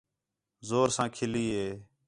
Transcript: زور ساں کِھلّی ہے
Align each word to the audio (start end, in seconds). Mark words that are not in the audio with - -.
زور 0.67 0.87
ساں 0.95 1.07
کِھلّی 1.15 1.45
ہے 1.55 1.67